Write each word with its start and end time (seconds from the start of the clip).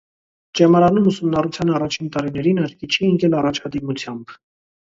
Ճեմարանում 0.59 1.09
ուսումնառության 1.11 1.73
առաջին 1.79 2.09
տարիներին 2.17 2.65
աչքի 2.65 2.91
չի 2.97 3.11
ընկել 3.13 3.37
առաջադիմությամբ։ 3.43 4.35